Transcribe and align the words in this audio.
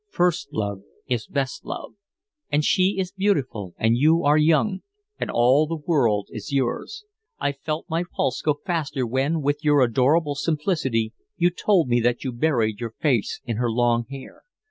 First 0.09 0.51
love 0.51 0.81
is 1.05 1.27
best 1.27 1.63
love; 1.63 1.93
and 2.51 2.65
she 2.65 2.97
is 2.97 3.11
beautiful 3.11 3.75
and 3.77 3.95
you 3.95 4.23
are 4.23 4.35
young, 4.35 4.81
and 5.19 5.29
all 5.29 5.67
the 5.67 5.75
world 5.75 6.27
is 6.31 6.51
yours. 6.51 7.05
I 7.39 7.51
felt 7.51 7.85
my 7.87 8.05
pulse 8.11 8.41
go 8.41 8.55
faster 8.65 9.05
when 9.05 9.43
with 9.43 9.63
your 9.63 9.81
adorable 9.83 10.33
simplicity 10.33 11.13
you 11.37 11.51
told 11.51 11.87
me 11.87 11.99
that 11.99 12.23
you 12.23 12.31
buried 12.31 12.79
your 12.79 12.95
face 12.99 13.41
in 13.45 13.57
her 13.57 13.69
long 13.69 14.07
hair. 14.09 14.41